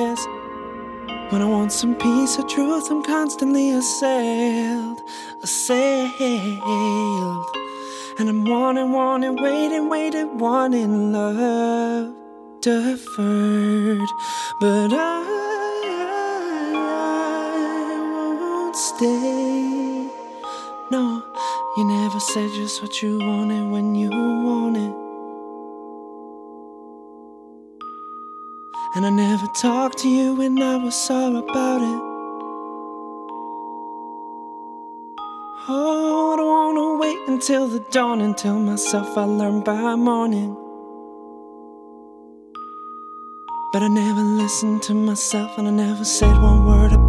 When 0.00 1.42
I 1.42 1.44
want 1.44 1.72
some 1.72 1.94
peace 1.94 2.38
or 2.38 2.48
truth, 2.48 2.90
I'm 2.90 3.02
constantly 3.02 3.68
assailed, 3.70 4.98
assailed. 5.42 6.10
And 8.18 8.28
I'm 8.30 8.46
wanting, 8.46 8.92
wanting, 8.92 9.36
waiting, 9.42 9.90
waiting, 9.90 10.38
wanting 10.38 11.12
love 11.12 12.14
deferred. 12.62 14.08
But 14.58 14.90
I, 14.94 15.22
I, 16.46 16.88
I 17.92 18.38
won't 18.40 18.76
stay. 18.76 20.08
No, 20.90 21.22
you 21.76 21.84
never 21.84 22.20
said 22.20 22.48
just 22.54 22.80
what 22.82 23.02
you 23.02 23.18
wanted 23.18 23.70
when 23.70 23.94
you 23.94 24.08
wanted 24.10 24.99
And 28.92 29.06
I 29.06 29.10
never 29.10 29.46
talked 29.46 29.98
to 29.98 30.08
you, 30.08 30.34
when 30.34 30.60
I 30.60 30.76
was 30.76 30.96
sorry 30.96 31.36
about 31.36 31.80
it. 31.80 32.02
Oh, 35.68 36.32
I 36.32 36.36
don't 36.36 36.74
wanna 36.76 36.98
wait 36.98 37.18
until 37.28 37.68
the 37.68 37.78
dawn 37.92 38.20
and 38.20 38.36
tell 38.36 38.58
myself 38.58 39.16
I 39.16 39.24
learn 39.24 39.60
by 39.60 39.94
morning. 39.94 40.56
But 43.72 43.82
I 43.82 43.88
never 43.88 44.22
listened 44.22 44.82
to 44.82 44.94
myself, 44.94 45.56
and 45.56 45.68
I 45.68 45.70
never 45.70 46.04
said 46.04 46.42
one 46.42 46.66
word 46.66 46.99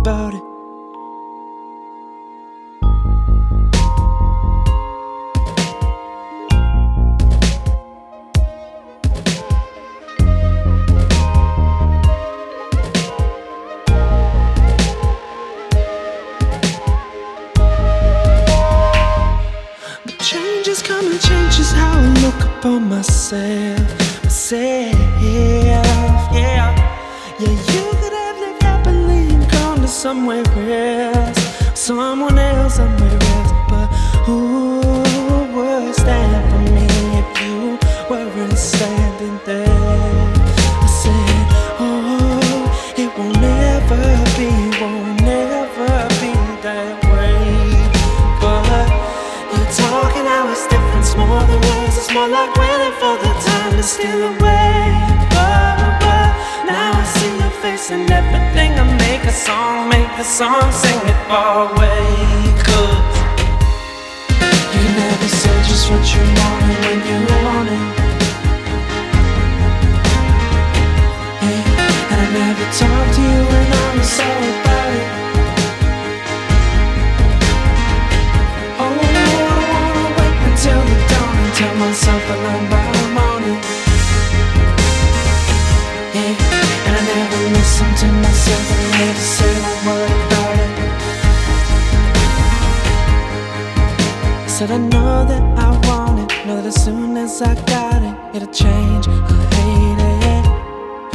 said 94.61 94.69
I 94.69 94.77
know 94.77 95.25
that 95.25 95.43
I 95.57 95.69
want 95.87 96.19
it. 96.21 96.45
Know 96.45 96.57
that 96.57 96.67
as 96.67 96.83
soon 96.85 97.17
as 97.17 97.41
I 97.41 97.55
got 97.65 97.99
it, 98.09 98.15
it'll 98.35 98.53
change. 98.53 99.07
I 99.07 99.17
hate 99.57 100.01
it. 100.21 100.45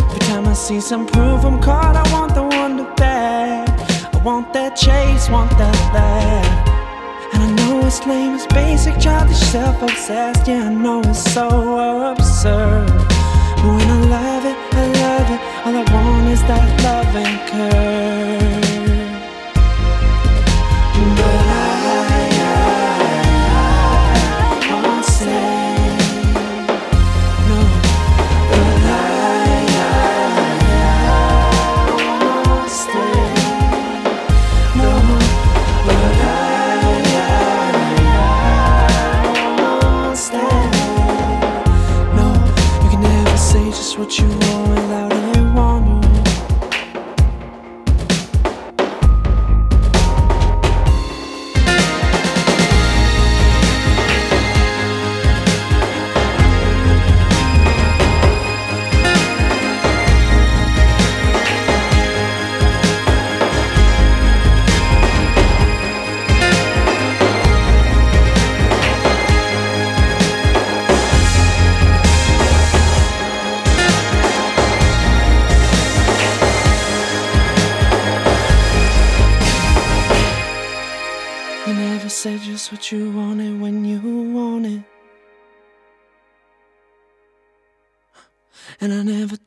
Every 0.02 0.18
time 0.30 0.46
I 0.48 0.52
see 0.52 0.80
some 0.80 1.06
proof 1.06 1.44
I'm 1.44 1.60
caught, 1.62 1.94
I 1.94 2.04
want 2.12 2.34
the 2.34 2.42
wonder 2.42 2.88
back. 2.96 3.68
I 4.14 4.18
want 4.24 4.52
that 4.52 4.74
chase, 4.74 5.30
want 5.30 5.52
that 5.62 5.78
laugh. 5.94 7.34
And 7.34 7.40
I 7.46 7.50
know 7.58 7.86
it's 7.86 8.04
lame, 8.04 8.34
it's 8.34 8.48
basic, 8.48 8.98
childish, 8.98 9.38
self 9.54 9.80
obsessed. 9.80 10.48
Yeah, 10.48 10.64
I 10.64 10.74
know 10.74 11.00
it's 11.02 11.22
so 11.32 11.46
absurd. 12.10 12.88
But 13.62 13.70
when 13.76 13.88
I 13.96 14.00
love 14.16 14.44
it, 14.50 14.58
I 14.82 14.84
love 15.04 15.28
it. 15.34 15.40
All 15.64 15.74
I 15.82 15.84
want 15.94 16.26
is 16.34 16.42
that 16.50 16.68
loving 16.82 17.36
curve. 17.50 18.65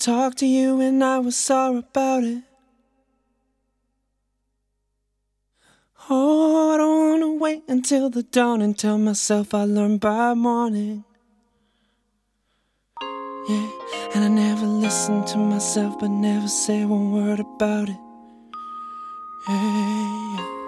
Talked 0.10 0.40
to 0.40 0.48
you 0.48 0.82
and 0.82 1.04
I 1.04 1.20
was 1.20 1.36
sorry 1.36 1.78
about 1.78 2.24
it. 2.24 2.42
Oh, 6.10 6.74
I 6.74 6.78
don't 6.78 7.10
wanna 7.12 7.34
wait 7.36 7.62
until 7.68 8.10
the 8.10 8.24
dawn 8.24 8.60
and 8.64 8.76
tell 8.76 8.98
myself 8.98 9.54
I 9.54 9.66
learned 9.66 10.00
by 10.00 10.34
morning. 10.34 11.04
Yeah, 13.48 13.70
and 14.16 14.24
I 14.24 14.30
never 14.30 14.66
listened 14.66 15.28
to 15.28 15.38
myself, 15.38 16.00
but 16.00 16.10
never 16.10 16.48
say 16.48 16.86
one 16.86 17.12
word 17.12 17.40
about 17.40 17.90
it. 17.90 18.02
Yeah. 19.48 20.59